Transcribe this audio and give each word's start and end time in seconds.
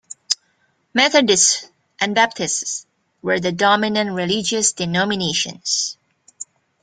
Methodists 0.95 1.69
and 1.99 2.15
Baptists 2.15 2.87
were 3.21 3.39
the 3.39 3.51
dominant 3.51 4.13
religious 4.13 4.71
denominations. 4.73 5.95